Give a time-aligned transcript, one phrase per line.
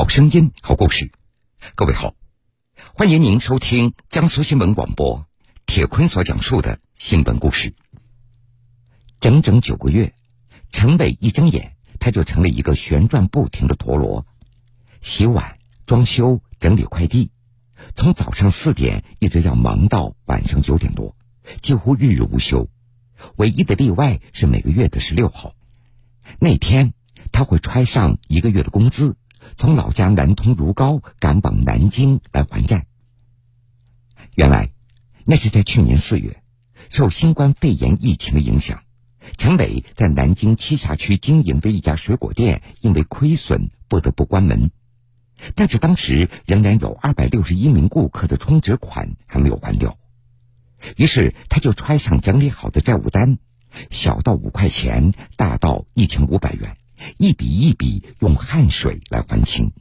[0.00, 1.12] 好声音，好故事。
[1.74, 2.14] 各位好，
[2.94, 5.26] 欢迎您收听江苏新闻广播
[5.66, 7.74] 铁坤所讲述的新闻故事。
[9.20, 10.14] 整整九个月，
[10.70, 14.26] 陈伟一睁眼，他就成了一个旋转不停的陀螺，
[15.02, 17.30] 洗碗、装修、整理快递，
[17.94, 21.14] 从早上四点一直要忙到晚上九点多，
[21.60, 22.70] 几乎日日无休。
[23.36, 25.52] 唯一的例外是每个月的十六号，
[26.38, 26.94] 那天
[27.32, 29.18] 他会揣上一个月的工资。
[29.56, 32.86] 从老家南通如皋赶往南京来还债。
[34.34, 34.70] 原来，
[35.24, 36.42] 那是在去年四月，
[36.88, 38.82] 受新冠肺炎疫情的影响，
[39.36, 44.70] 陈伟在南京栖霞区经营的一家水果店因为亏损不得不关门。
[45.54, 49.98] 但是当时仍然有二百六十一名顾客的充值款还没有还掉，
[50.96, 53.38] 于是他就揣上整理好的债务单，
[53.90, 56.76] 小到五块钱，大到一千五百元。
[57.16, 59.72] 一笔一笔用汗水来还清。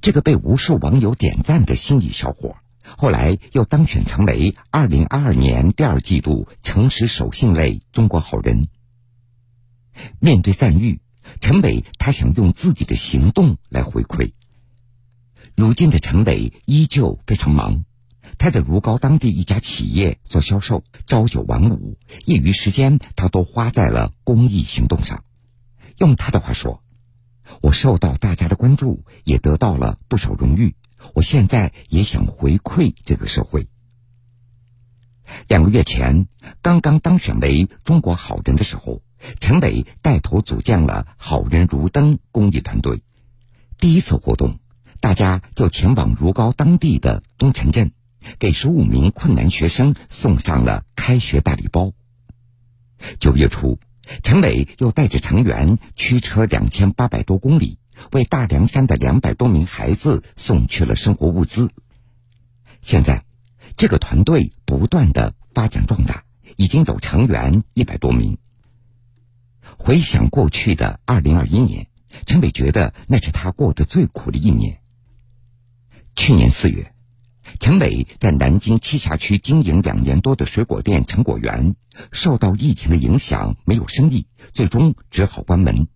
[0.00, 8.68] 这个被无数网友点赞的心理小伙，后来又当选成为二零二二年第二季度诚实守信类中国好人。
[10.18, 11.00] 面对赞誉，
[11.40, 14.32] 陈伟他想用自己的行动来回馈。
[15.54, 17.84] 如今的陈伟依旧非常忙，
[18.38, 25.22] 他在如皋当地一家企业做销售，朝九晚五，业余时间他都花在了公益行动上。
[26.02, 26.82] 用他的话说
[27.62, 30.74] ：“我受到大家的关注，也得到了不少荣誉。
[31.14, 33.68] 我现在也想回馈这个社会。”
[35.46, 36.26] 两个月前，
[36.60, 39.00] 刚刚当选为中国好人的时候，
[39.38, 43.04] 陈伟带头组建了“好人如灯”公益团队。
[43.78, 44.58] 第一次活动，
[44.98, 47.92] 大家就前往如皋当地的东城镇，
[48.40, 51.92] 给十五名困难学生送上了开学大礼包。
[53.20, 53.78] 九月初。
[54.22, 57.78] 陈伟又带着成员驱车两千八百多公里，
[58.10, 61.70] 为大凉山的两百多名孩子送去了生活物资。
[62.80, 63.24] 现在，
[63.76, 66.24] 这个团队不断的发展壮大，
[66.56, 68.38] 已经有成员一百多名。
[69.78, 71.86] 回想过去的二零二一年，
[72.26, 74.80] 陈伟觉得那是他过得最苦的一年。
[76.16, 76.92] 去年四月。
[77.62, 81.76] 陈伟在南京栖霞区经营两年多的水果店成果园，
[82.10, 85.86] 受到疫情的影响，没有生意，最终只好关门。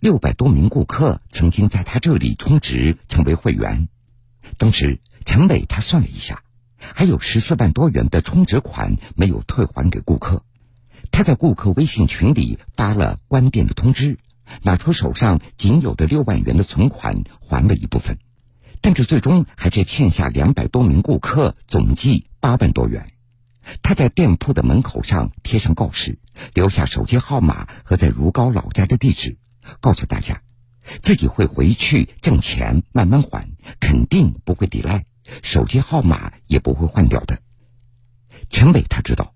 [0.00, 3.88] 六百多名顾客曾经在他这里充值成为会员，
[4.56, 6.42] 当时陈伟他算了一下，
[6.78, 10.44] 还有十四万多元的充值款没有退还给顾客。
[11.10, 14.18] 他在顾客微信群里发了关店的通知，
[14.62, 18.16] 拿出手上仅有的六万元的存款还了一部分。
[18.80, 23.12] 但是最终还是欠下两百多名顾客总计八万多元。
[23.82, 26.18] 他在店铺的门口上贴上告示，
[26.54, 29.38] 留下手机号码和在如皋老家的地址，
[29.80, 30.42] 告诉大家
[31.02, 33.48] 自己会回去挣钱，慢慢还，
[33.80, 35.04] 肯定不会抵赖，
[35.42, 37.40] 手机号码也不会换掉的。
[38.50, 39.34] 陈伟他知道，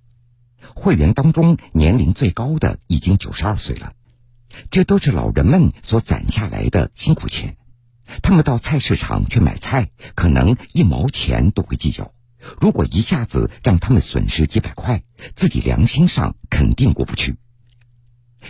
[0.77, 3.95] 会员当中年龄最高的已经九十二岁了，
[4.71, 7.57] 这都是老人们所攒下来的辛苦钱。
[8.23, 12.13] 他们到菜市场去买菜，可能一毛钱都会计较。
[12.61, 15.03] 如果一下子让他们损失几百块，
[15.35, 17.37] 自己良心上肯定过不去。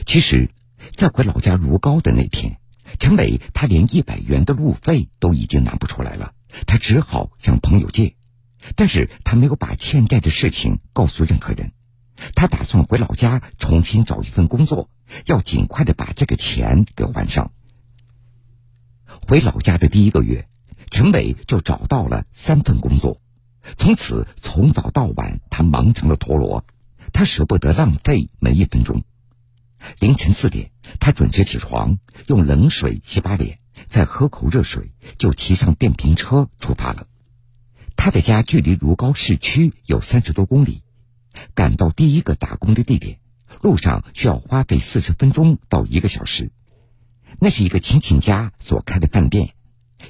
[0.06, 0.50] 其实，
[0.92, 2.58] 在回老家如皋的那天，
[2.98, 6.32] 陈伟他连一百元的路费都已经拿不出来了，
[6.66, 8.14] 他只好向朋友借。
[8.76, 11.72] 但是他没有把欠债的事情告诉任何人，
[12.34, 14.88] 他打算回老家重新找一份工作，
[15.26, 17.52] 要尽快的把这个钱给还上。
[19.26, 20.48] 回老家的第一个月，
[20.90, 23.20] 陈伟就找到了三份工作，
[23.76, 26.64] 从此从早到晚，他忙成了陀螺，
[27.12, 29.04] 他舍不得浪费每一分钟。
[29.98, 37.06] 凌晨四点，他准时起床，用冷水洗把脸，再喝口热水，就骑上电瓶车出发了。
[37.96, 40.82] 他的家距离如皋市区有三十多公里，
[41.54, 43.20] 赶到第一个打工的地点，
[43.62, 46.50] 路上需要花费四十分钟到一个小时。
[47.38, 49.54] 那是一个亲戚家所开的饭店，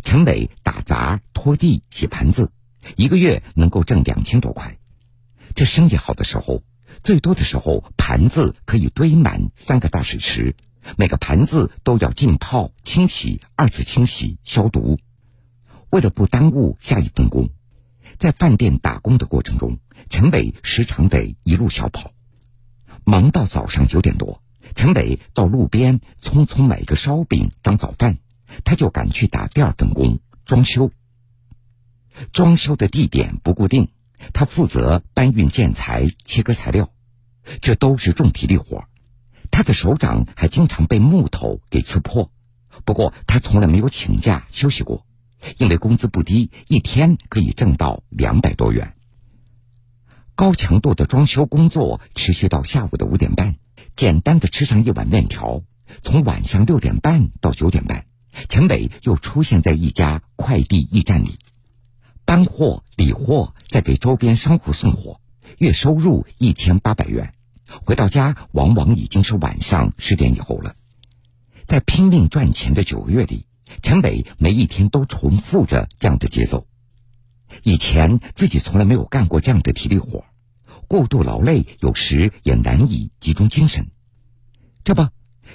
[0.03, 2.51] 陈伟打杂、拖地、洗盘子，
[2.97, 4.79] 一个月能够挣两千多块。
[5.55, 6.63] 这生意好的时候，
[7.03, 10.57] 最多的时候盘子可以堆满三个大水池，
[10.97, 14.99] 每个盘子都要浸泡、清洗、二次清洗、消毒。
[15.91, 17.51] 为了不耽误下一份工，
[18.19, 19.79] 在饭店打工的过程中，
[20.09, 22.13] 陈伟时常得一路小跑，
[23.05, 24.43] 忙到早上九点多。
[24.75, 28.19] 陈伟到路边匆匆买个烧饼当早饭，
[28.65, 30.91] 他就赶去打第二份工装修。
[32.33, 33.89] 装修的地点不固定，
[34.33, 36.91] 他负责搬运建材、切割材料，
[37.61, 38.85] 这都是重体力活。
[39.51, 42.31] 他的手掌还经常被木头给刺破，
[42.85, 45.07] 不过他从来没有请假休息过，
[45.59, 48.95] 因为工资不低，一天可以挣到两百多元。
[50.35, 53.57] 高强度的装修工作持续到下午的五点半，
[53.97, 55.63] 简单的吃上一碗面条。
[56.03, 58.07] 从晚上六点半到九点半，
[58.49, 61.39] 陈伟又出现在一家快递驿站里，
[62.25, 65.21] 搬货、理货，再给周边商户送货，
[65.59, 67.35] 月收入一千八百元。
[67.85, 70.77] 回到家，往往已经是晚上十点以后了。
[71.67, 73.47] 在拼命赚钱的九个月里，
[73.83, 76.67] 陈伟每一天都重复着这样的节奏。
[77.65, 80.25] 以前自己从来没有干过这样的体力活，
[80.91, 83.93] 过度劳累有时也难以集中精神。
[84.83, 85.09] 这不，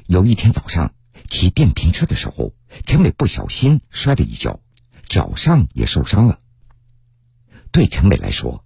[0.08, 0.94] 有一天早上
[1.28, 2.54] 骑电瓶车的时候，
[2.86, 4.62] 陈伟不小心摔了一跤，
[5.04, 6.40] 脚上也受伤了。
[7.74, 8.64] 对陈伟来说，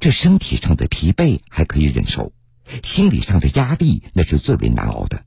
[0.00, 2.32] 这身体上的疲惫还可以忍受。
[2.82, 5.22] 心理上的压力那是最为难熬的。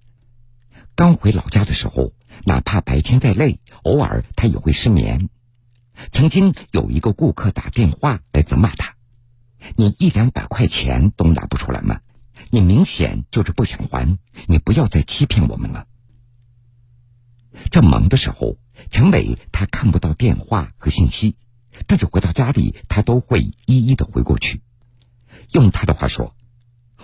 [0.95, 2.13] 刚回老家的时候，
[2.45, 5.29] 哪怕白天再累，偶尔他也会失眠。
[6.11, 8.95] 曾经有一个顾客打电话来责骂他
[9.75, 12.01] ：“你一两百块钱都拿不出来吗？
[12.49, 14.17] 你明显就是不想还，
[14.47, 15.87] 你不要再欺骗我们了。”
[17.71, 18.57] 这忙的时候，
[18.89, 21.35] 陈伟他看不到电话和信息，
[21.87, 24.61] 但是回到家里，他都会一一的回过去。
[25.51, 26.35] 用他的话说。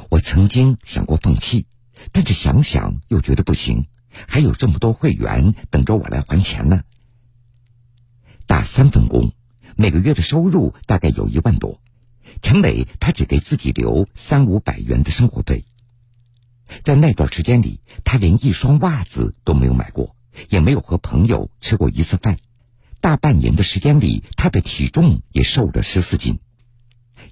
[0.09, 1.65] 我曾经想过放弃，
[2.11, 3.87] 但是想想又觉得不行，
[4.27, 6.83] 还有这么多会员等着我来还钱呢。
[8.45, 9.33] 打三份工，
[9.75, 11.81] 每个月的收入大概有一万多。
[12.41, 15.65] 陈伟他只给自己留三五百元的生活费，
[16.83, 20.15] 在那段时间里，他连一双袜子都没有买过，
[20.49, 22.37] 也没有和朋友吃过一次饭。
[23.01, 26.39] 大半年的时间里，他的体重也瘦了十四斤。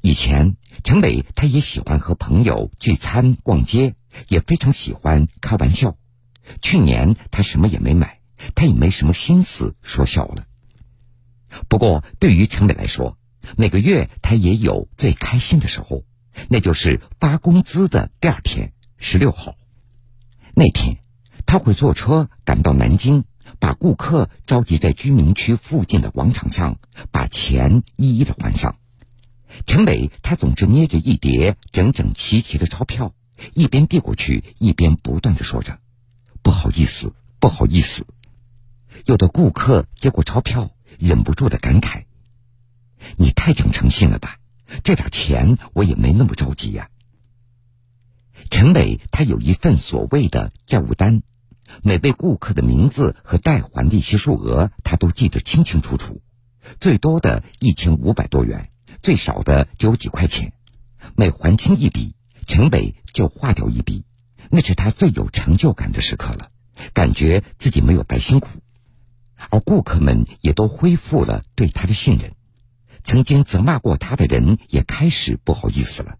[0.01, 3.95] 以前，陈伟他也喜欢和朋友聚餐、逛街，
[4.27, 5.97] 也非常喜欢开玩笑。
[6.61, 8.19] 去年他什么也没买，
[8.53, 10.45] 他也没什么心思说笑了。
[11.67, 13.17] 不过，对于陈伟来说，
[13.57, 16.03] 每个月他也有最开心的时候，
[16.49, 19.55] 那就是发工资的第二天，十六号。
[20.55, 20.97] 那天，
[21.45, 23.25] 他会坐车赶到南京，
[23.59, 26.77] 把顾客召集在居民区附近的广场上，
[27.11, 28.77] 把钱一一的还上。
[29.65, 33.13] 陈伟他总是捏着一叠整整齐齐的钞票，
[33.53, 35.79] 一边递过去，一边不断的说着
[36.41, 38.07] ：“不好意思，不好意思。”
[39.05, 42.05] 有的顾客接过钞票，忍不住的感慨
[43.17, 44.37] ：“你太讲诚信了吧？
[44.83, 46.89] 这点钱我也没那么着急呀。”
[48.49, 51.21] 陈伟他有一份所谓的债务单，
[51.81, 56.21] 每位顾客的名字和代还利息数额他都记得清清楚楚，
[56.79, 58.69] 最多的一千五百多元。
[59.01, 60.53] 最少的只有几块钱，
[61.15, 62.15] 每还清一笔，
[62.47, 64.05] 陈伟就划掉一笔，
[64.49, 66.51] 那是他最有成就感的时刻了，
[66.93, 68.47] 感觉自己没有白辛苦，
[69.49, 72.33] 而顾客们也都恢复了对他的信任，
[73.03, 76.17] 曾经责骂过他的人也开始不好意思了，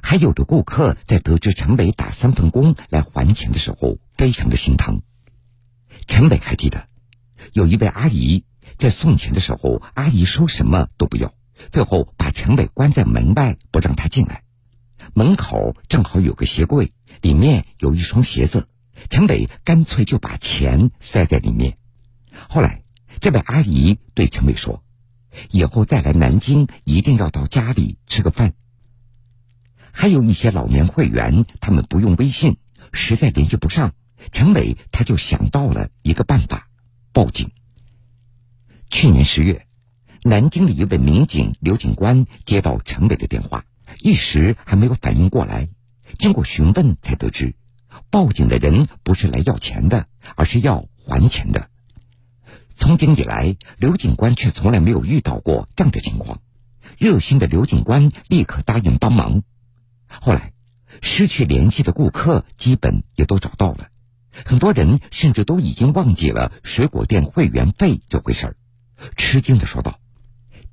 [0.00, 5.02] 还有的顾客在得知陈伟打三份工来还钱的时候，非常的心疼。
[6.06, 6.86] 陈伟还记得，
[7.52, 8.44] 有一位阿姨
[8.78, 11.34] 在送钱的时候，阿姨说什么都不要。
[11.70, 14.42] 最后把陈伟关在门外，不让他进来。
[15.14, 18.68] 门口正好有个鞋柜，里面有一双鞋子。
[19.08, 21.78] 陈伟干脆就把钱塞在里面。
[22.48, 22.84] 后来，
[23.20, 24.83] 这位阿姨对陈伟说
[25.50, 28.54] ：“以后再来南京，一定要到家里吃个饭。”
[29.92, 32.56] 还有一些老年会员，他们不用微信，
[32.92, 33.94] 实在联系不上，
[34.32, 36.68] 陈伟他就想到了一个办法：
[37.12, 37.50] 报警。
[38.90, 39.66] 去年十月。
[40.26, 43.66] 南京的一位民警刘警官接到陈伟的电话，
[44.00, 45.68] 一时还没有反应过来。
[46.18, 47.54] 经过询问，才得知，
[48.08, 51.68] 报警的人不是来要钱的，而是要还钱的。
[52.76, 56.40] 从警以来，刘警官却从来没有遇到过这样的情况。
[56.98, 59.42] 热心的刘警官立刻答应帮忙。
[60.08, 60.52] 后来，
[61.00, 63.88] 失去联系的顾客基本也都找到了，
[64.44, 68.56] 很多人甚至都已经忘记了水果店会员费这回事儿，
[69.16, 69.98] 吃惊的说道。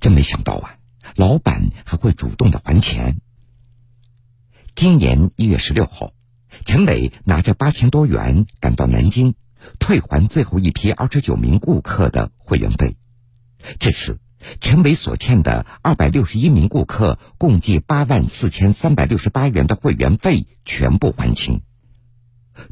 [0.00, 0.76] 真没想到啊，
[1.16, 3.20] 老板还会主动的还钱。
[4.74, 6.12] 今年一月十六号，
[6.64, 9.34] 陈伟拿着八千多元赶到南京，
[9.78, 12.96] 退还最后一批二十九名顾客的会员费。
[13.78, 14.18] 至此，
[14.60, 21.62] 陈伟所欠的二百六十一名顾客共计八万四千三百六十八元的会员费全部还清。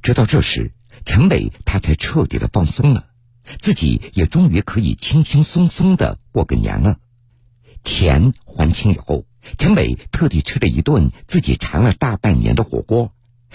[0.03, 0.73] 直到这时，
[1.05, 3.07] 陈伟他才彻底的放松了，
[3.61, 6.99] 自己也终于可以轻轻松松的过个年了。
[7.83, 9.25] 钱还清以后，
[9.57, 13.13] 陈伟特地吃了一顿自己馋了大半年的火锅，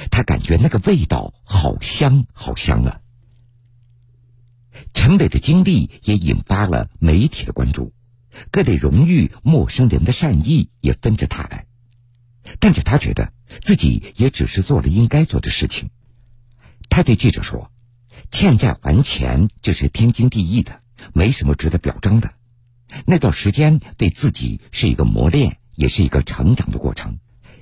[0.09, 3.01] 他感觉那个味道好香好香啊！
[5.15, 7.93] 陈伟的经历也引发了媒体的关注，
[8.51, 11.67] 各类荣誉、陌生人的善意也纷至沓来。
[12.59, 13.31] 但是他觉得
[13.61, 15.89] 自己也只是做了应该做的事情。
[16.89, 17.71] 他对记者说
[18.29, 20.81] ：“欠债还钱这是天经地义的，
[21.13, 22.33] 没什么值得表彰的。
[23.05, 27.19] 那段时间对自己是一个磨练，也是一个成长的过程。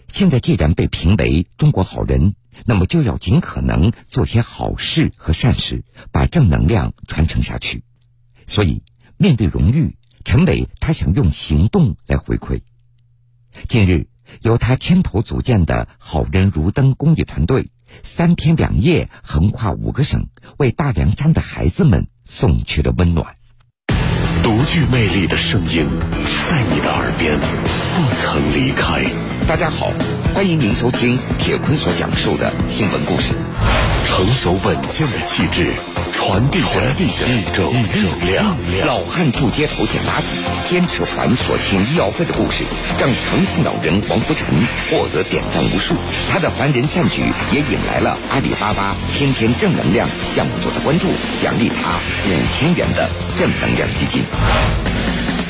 [0.07, 2.33] 现在既然被评为中国好人，
[2.65, 7.83] 那么就要尽可能做些好事和善事，把正能量传承下去。
[8.47, 8.83] 所以，
[9.17, 12.61] 面对荣誉，陈伟他想用行动来回馈。
[13.67, 14.07] 近日，
[14.41, 17.69] 由他牵头组建的好人如灯公益团队。”
[18.01, 23.35] 三天两夜，横跨五个省，为大凉山的孩子们送去了温暖。
[24.41, 25.85] 独具魅力的声音，
[26.49, 29.05] 在你的耳边不曾离开。
[29.47, 29.91] 大家好，
[30.33, 33.35] 欢迎您收听铁坤所讲述的新闻故事。
[34.05, 35.71] 成熟稳健的气质。
[36.11, 38.55] 传递着一种力量。
[38.85, 42.63] 老汉住街头捡垃圾，坚持还所欠医药费的故事，
[42.97, 44.47] 让诚信老人王福成
[44.89, 45.95] 获得点赞无数。
[46.31, 47.21] 他的凡人善举
[47.51, 51.07] 也引来了阿里巴巴天天正能量项目组的关注，
[51.41, 51.97] 奖励他
[52.29, 54.23] 五千元的正能量基金。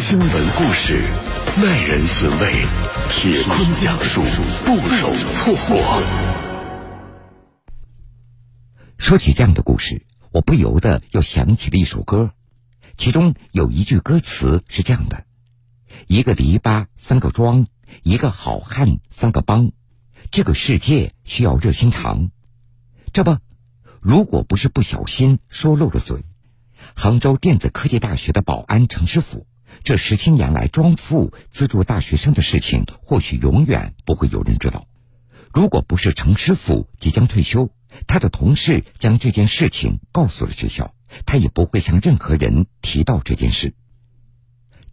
[0.02, 1.04] 新闻故事
[1.62, 2.66] 耐人寻味，
[3.16, 4.22] 铁坤讲述
[4.66, 5.78] 不容错过。
[8.98, 10.06] 说起这样的故事。
[10.32, 12.32] 我不由得又想起了一首歌，
[12.98, 15.26] 其中有一句歌词是这样的
[16.08, 17.68] ：“一个篱笆三个桩，
[18.02, 19.72] 一个好汉三个帮，
[20.32, 22.32] 这个世界需要热心肠。”
[23.14, 23.38] 这不，
[24.02, 26.26] 如果不是不小心说漏了嘴，
[26.96, 29.46] 杭州电子科技大学的保安程师傅，
[29.84, 34.88] 这十七年来装富资助大学生的事情，或许永远不会有人知道。
[35.54, 37.70] 如果不是程师傅即将退休。
[38.08, 40.96] 他的同事将这件事情告诉了学校，
[41.28, 43.76] 他也不会向任何人提到这件事。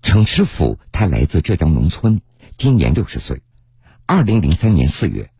[0.02, 2.20] 程师傅，他来自浙江农村，
[2.58, 3.40] 今年六十岁。
[4.04, 5.30] 二零零三年四月，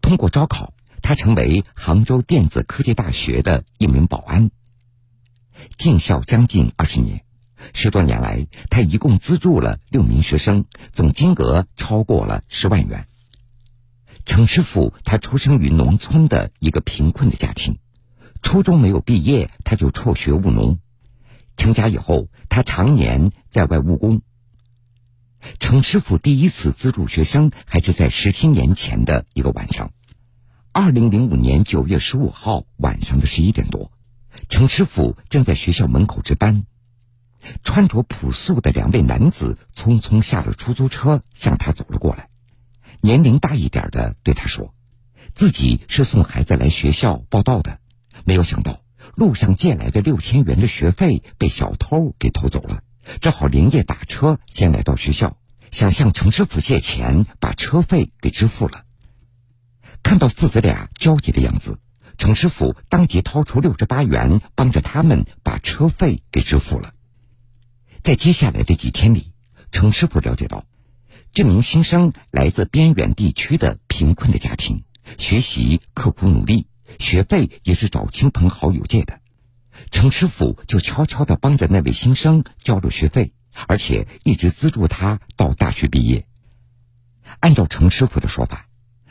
[0.00, 4.52] 通过招考，他成为杭州电子科技大学的一名保安。
[5.76, 7.24] 进校将近二十年，
[7.74, 13.06] 十多年来，他一共资助了六名学生，总金额超过了十万元。
[14.24, 17.78] 程师傅，他出生于农村的一个贫困的家庭，
[18.42, 20.78] 初中没有毕业，他就辍学务农。
[21.56, 24.22] 成家以后，他常年在外务工。
[25.58, 29.92] 程师傅第一次资助学生，还是在十七年前的一个晚上。
[30.72, 33.90] 二零零五年九月十五号晚上的十一点多，
[34.48, 36.64] 程师傅正在学校门口值班，
[37.62, 42.28] 穿着朴素的两位男子匆匆下了出租车，向他走了过来。
[43.00, 44.74] 年龄大一点的对他说
[45.34, 47.78] ：“自己是送孩子来学校报道的，
[48.24, 48.80] 没有想到
[49.14, 52.82] 路上借来的六千元的学费被小偷给偷走了，
[53.20, 55.36] 只好连夜打车先来到学校，
[55.70, 58.84] 想向程师傅借钱把车费给支付了。
[60.02, 61.78] 看到父子俩焦急的样子，
[62.16, 66.92] 程师傅当即掏出六十八元，帮着他们把车费给支付了。
[68.02, 69.32] 在接下来的几天里，
[69.70, 70.64] 程师傅了解到。”
[71.34, 74.84] 这名新生来自边远地区的贫困的家庭，
[75.18, 76.66] 学习刻苦努力，
[76.98, 79.20] 学费也是找亲朋好友借的。
[79.90, 83.34] 程师傅就悄悄地帮着那位新生交了学费，
[83.66, 86.26] 而且一直资助他到大学毕业。
[87.40, 88.66] 按照程师傅的说法，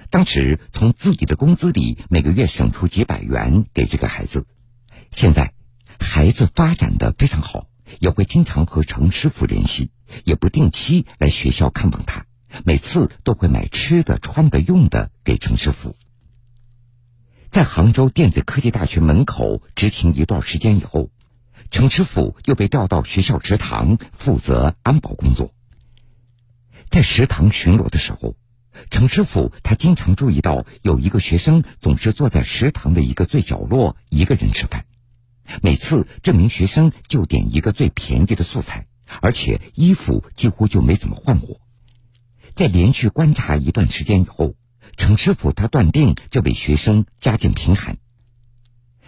[0.10, 4.48] 当时从自己的工资里每个月省出几百元给这个孩子。
[5.12, 5.54] 现在，
[6.00, 7.67] 孩子发展的非常好，
[8.00, 9.92] 也会经常和程师傅联系。
[10.24, 12.26] 也不定期来学校看望他，
[12.64, 15.98] 每次都会买吃的、穿的、用的给程师傅。
[17.50, 21.10] 在杭州电子科技大学门口执勤一段时间以后，
[21.70, 25.54] 程师傅又被调到学校食堂负责安保工作。
[26.90, 28.38] 在食堂巡逻的时候，
[28.90, 34.86] 程师傅他经常注意到有一个学生总是坐在食堂的一个最角落一个人吃饭，
[35.62, 38.88] 每次这名学生就点一个最便宜的素菜。
[39.22, 41.62] 而且衣服几乎就没怎么换过。
[42.56, 44.56] 在连续观察一段时间以后，
[44.98, 48.00] 程师傅他断定这位学生家境贫寒。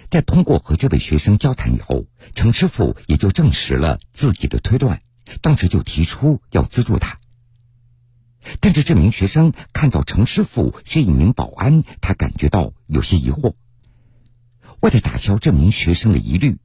[0.09, 5.01] 在通过和这位学生交谈以后，程师傅也就证实了自己的推断，
[5.41, 7.19] 当时就提出要资助他。
[8.61, 13.55] 但是这名学生看到程师傅是一名保安，他感觉到有些疑惑。
[14.81, 16.57] 为了打消这名学生的疑虑。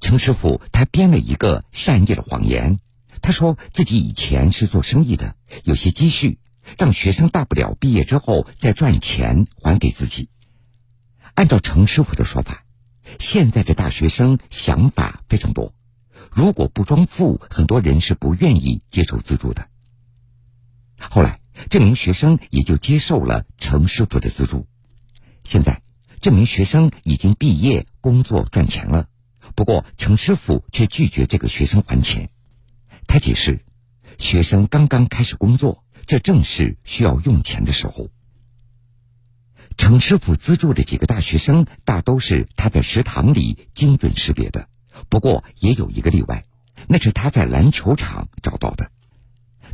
[0.00, 2.80] 程师傅他编了一个善意的谎言，
[3.22, 6.38] 他说自己以前是做生意的，有些积蓄，
[6.78, 10.28] 让学生大不了毕业之后再赚钱还给自己。
[11.34, 12.64] 按照程师傅的说法，
[13.18, 15.74] 现在的大学生想法非常多，
[16.30, 19.68] 如果不装富，很多人是不愿意接受资助的。
[20.98, 21.40] 后来，
[21.70, 24.66] 这名学生也就接受了程师傅的资助。
[25.44, 25.82] 现在，
[26.24, 29.08] 这名学生已经毕业，工作赚钱了。
[29.54, 32.30] 不过，程师傅却拒绝这个学生还钱。
[33.06, 33.62] 他解释，
[34.18, 38.08] 学生刚刚开始工作，这正是需要用钱的时候。
[39.76, 44.70] 程师傅资助的几个大学生，大都是他在食堂里精准识别的。
[45.10, 46.46] 不过，也有一个例外，
[46.88, 48.90] 那是他在篮球场找到的。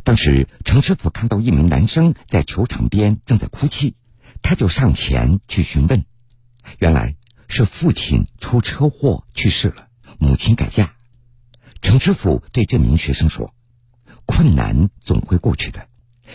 [0.03, 3.95] 当时，程师傅看到一名男生在球场边正在哭泣，
[4.41, 6.03] 他就上前去询问。
[6.79, 7.15] 原来
[7.47, 9.87] 是父亲出车祸去世了，
[10.19, 10.95] 母亲改嫁。
[11.81, 13.53] 程师傅对这名学生说
[14.25, 15.87] ：“困难总会过去的，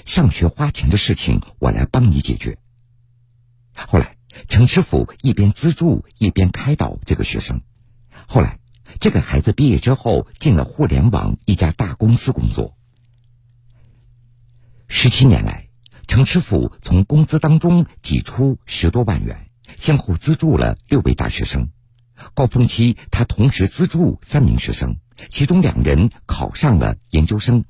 [0.04, 2.58] 上学花钱的事情我来帮你解决。”
[3.72, 4.16] 后来，
[4.48, 7.62] 程师傅一边资助一边开导这个学生。
[8.26, 8.58] 后来，
[9.00, 12.76] 这个孩子毕业之后进了互联网一家大公司工作。
[14.88, 15.68] 十七年来，
[16.06, 19.45] 程师傅从工资当中挤出十多万元，
[19.76, 21.70] 先后资助了六位大学生。
[22.34, 24.96] 高峰期，他同时资助三名学生，
[25.30, 27.64] 其中两人考上了研究生。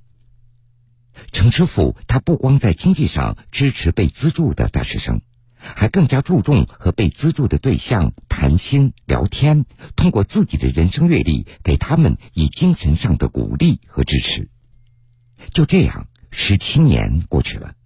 [1.32, 5.20] 程师傅他不光在经济上支持被资助的大学生，
[5.58, 9.64] 还更加注重和被资助的对象谈心聊天，
[9.96, 14.48] 通过自己的人生阅历，给他们以精神上的鼓励和支持。
[15.50, 16.08] 就这样。
[16.38, 17.76] 十七年过去了，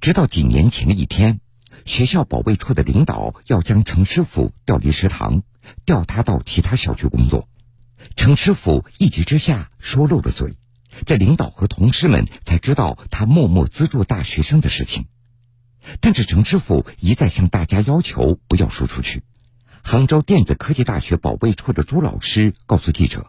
[0.00, 1.40] 直到几年前的一天，
[1.84, 5.42] 学校保卫处的领导要将程师傅调离食堂，
[5.84, 7.48] 调他到其他小区工作。
[8.16, 10.56] 程师傅一急之下说漏了嘴，
[11.06, 15.06] 这领导和同事们才知道他默默资助大学生的事情。
[16.00, 19.22] 但是程师傅一再向大家要求不要说出去。
[19.82, 23.26] 杭州电子科技大学保卫处的朱老师告诉记者，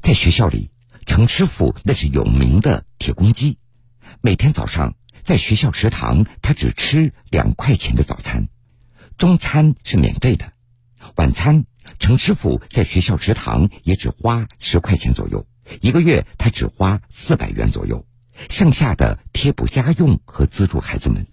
[0.00, 0.70] 在学校里，
[1.06, 3.58] 程师傅那是有名的铁公鸡。
[4.20, 4.94] 每天早上
[5.26, 8.46] 在学校食堂，他只吃两块钱的早餐，
[9.18, 10.52] 中餐是免费的，
[11.16, 11.64] 晚餐
[11.98, 15.44] 程师傅在学校食堂也只花十块钱左右，
[15.80, 18.06] 一个月他只花四百元左右，
[18.48, 21.26] 剩下的贴补家用和资助孩子们。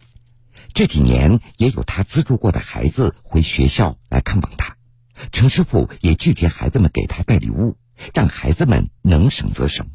[0.74, 4.76] 这几年也有他资助过的孩子回学校来看望他，
[5.32, 7.78] 程师傅也拒绝孩子们给他带礼物，
[8.16, 9.92] 让孩子们能省则省。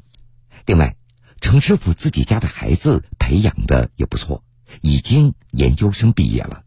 [0.66, 0.94] 另外。
[1.40, 4.42] 程师傅自己家的孩子培养的也不错，
[4.82, 6.64] 已经研究生毕业了。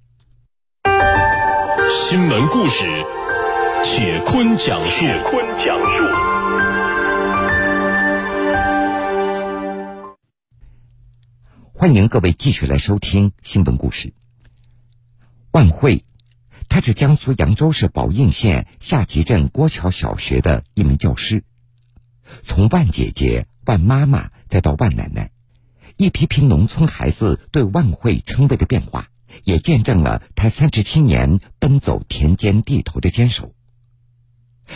[1.89, 2.85] 新闻故事，
[3.83, 5.01] 铁坤讲述。
[5.01, 6.03] 铁坤讲述。
[11.73, 14.13] 欢迎各位继续来收听新闻故事。
[15.51, 16.05] 万慧，
[16.69, 21.43] 她是江苏扬州市宝应县下集镇郭桥小学的一名教师，
[22.43, 23.47] 从万姐姐。
[23.65, 25.31] 万妈妈，再到万奶奶，
[25.97, 29.09] 一批批农村孩子对万惠称谓的变化，
[29.43, 33.53] 也见证了他三十七年奔走田间地头的坚守。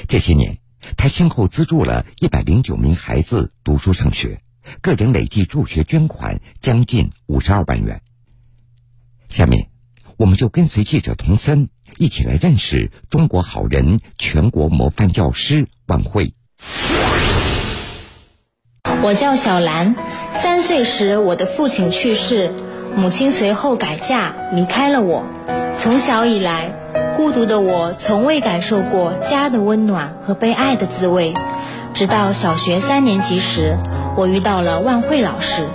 [0.08, 0.60] 这些年，
[0.98, 4.42] 他先后资助了一百零九名孩子读书上学，
[4.82, 8.02] 个人累计助学捐款将近五十二万元。
[9.30, 9.70] 下面，
[10.18, 16.36] 我们就跟随记者童森一起来认识中国好人、全国模范教师万惠。
[19.06, 19.96] 我叫小兰，
[20.32, 22.52] 三岁时我的父亲去世，
[22.96, 25.24] 母亲随后改嫁离开了我。
[25.78, 26.74] 从小以来，
[27.16, 31.36] 孤独的我从未感受过家的温暖和被爱的滋味。
[31.94, 33.78] 直到小学三年级时，
[34.18, 35.68] 我遇到了万慧老师。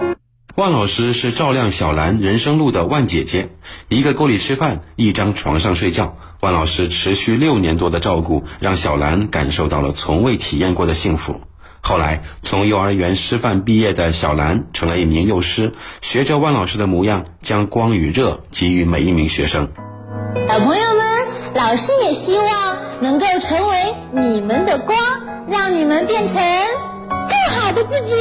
[0.57, 3.51] 万老师是照亮小兰人生路的万姐姐，
[3.88, 6.16] 一个锅里吃饭，一张床上睡觉。
[6.40, 11.40] 万老师持续六年多的照顾，让小兰感受到了从未体验过的幸福。
[11.83, 19.69] 后来，从幼儿园师范毕业的小兰成了一名幼师，学着万老师的模样，将光与热给予每一名学生。
[20.49, 24.97] 小朋友们，老师也希望能够成为你们的光，
[25.49, 26.40] 让你们变成
[27.09, 28.14] 更好的自己。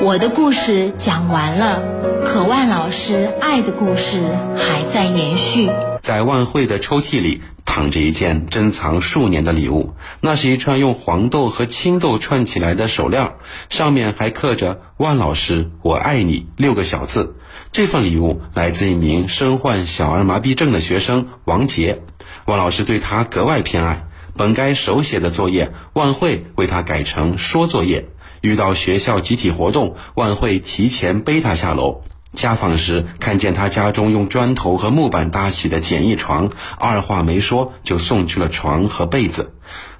[0.00, 1.82] 我的故事讲完了，
[2.24, 4.22] 可万老师爱的故事
[4.56, 5.70] 还在延续。
[6.00, 7.42] 在万慧的抽屉里。
[7.82, 13.32] 躺着一件珍藏数年的礼物，那是一串用黄豆和青豆串起来的手链，
[13.70, 17.34] 上面还刻着“万老师，我爱你”六个小字。
[17.72, 22.02] 这份礼物来自一名身患小儿麻痹症的学生王杰，
[22.44, 24.06] 万老师对他格外偏爱。
[24.36, 28.10] 本该手写的作业，万慧为他改成说作业。
[28.42, 32.04] 遇到学校集体活动，万慧提前背他下楼。
[32.34, 39.52] 家访时，看见他家中用砖头和木板搭起的简易床，二话没说就送去了床和被子。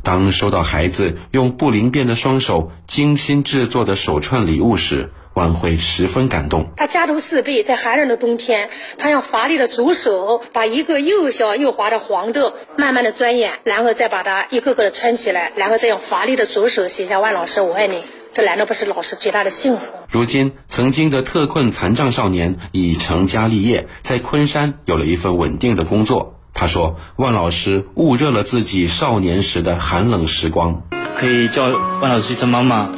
[0.02, 6.70] 当收到孩子用不灵便的双手精心制作的手串礼物时，万慧十分感动。
[6.76, 18.02] 他家徒四壁，在寒冷的冬天，他用华丽的竹手把一个又小又滑的黄豆慢慢的钻研，然后再把它一个个的穿起来，然后再用华丽的竹手写下“万老师我爱你”。
[18.34, 19.92] 这难道不是老师最大的幸福？
[20.08, 26.38] 如今，曾经的特困残障少年已成家立业，在昆山有了一份稳定的工作。
[26.54, 30.82] 他说：“万老师捂热了自己少年时的寒冷时光。”
[31.14, 31.64] 可以叫
[32.00, 32.88] 万老师叫妈妈，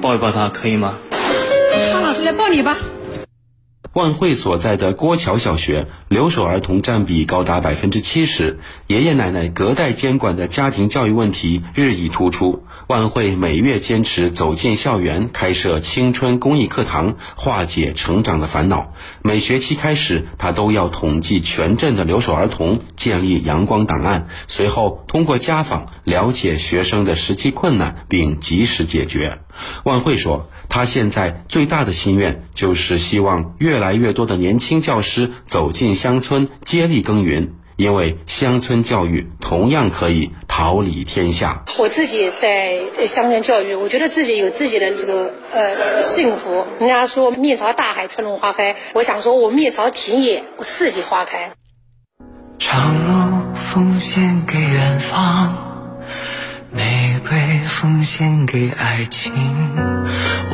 [0.00, 0.94] 抱一抱他，可以吗？
[1.92, 2.78] 万老师来抱你吧。
[3.98, 12.62] 万慧所在的郭桥小学留守儿童占比高达百分之七十，爷爷奶奶隔代监管的家庭教育问题日益突出。
[12.86, 18.92] 万慧每月坚持走进校园，开设青春公益课堂，化解成长的烦恼。
[19.20, 29.40] 每学期开始，他都要统计全镇的留守儿童，建立阳光档案，随后通过家访了解学生的实际困难，并及时解决。
[29.82, 30.48] 万慧说。
[30.68, 41.64] 他现在最大的心愿就是希望越来越多的年轻教师走进乡村，接力耕耘，因为乡村教育同样可以桃李天下。
[41.78, 46.66] 我自己在乡村教育，我觉得自己有自己的这个呃幸福。
[46.78, 51.52] 人家说面朝大海，春暖花开，我想说我面朝田野，我四季花开。
[52.58, 55.64] 长路奉献给远方。
[56.70, 59.32] 玫瑰奉献给爱情，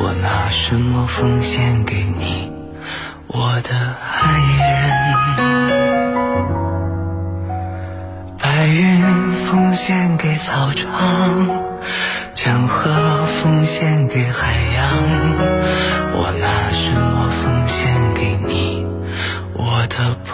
[0.04, 2.52] 我拿什么奉献给你，
[3.26, 3.70] 我的
[4.02, 5.48] 爱人？
[8.38, 9.00] 白云
[9.46, 11.48] 奉献给草场，
[12.34, 14.84] 江河奉献给海洋，
[16.12, 18.84] 我拿什么奉献给你，
[19.54, 20.33] 我的朋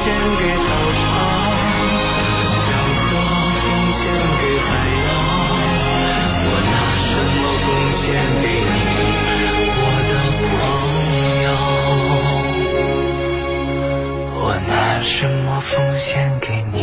[0.00, 0.66] 献给草
[0.98, 1.02] 场，
[2.64, 2.68] 小
[3.04, 3.10] 河，
[3.60, 4.00] 奉献
[4.38, 4.68] 给海
[5.04, 5.08] 洋，
[6.44, 7.66] 我拿什么奉
[7.98, 8.06] 献
[8.42, 8.76] 给你？
[9.80, 10.46] 我的朋
[11.44, 11.46] 友。
[14.40, 16.06] 我拿什么奉献
[16.40, 16.78] 给你？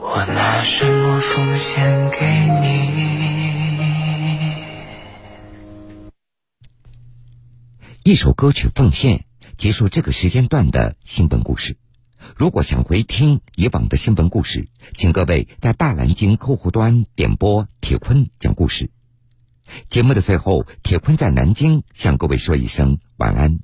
[0.00, 2.18] 我拿什么奉献给
[2.60, 2.66] 你？
[8.04, 9.27] 一首歌曲奉献。
[9.58, 11.76] 结束这个时间段的新闻故事。
[12.36, 18.90] 如果想回听以往的新闻故事，请各位在大南京客户端点播铁坤讲故事。
[19.90, 23.58] 节目的最后，铁坤在南京向各位说一声晚安。